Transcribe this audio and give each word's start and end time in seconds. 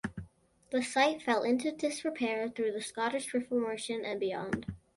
The 0.71 0.81
site 0.81 1.21
fell 1.21 1.43
into 1.43 1.71
disrepair 1.71 2.49
through 2.49 2.71
the 2.71 2.81
Scottish 2.81 3.35
Reformation 3.35 4.03
and 4.03 4.19
beyond. 4.19 4.65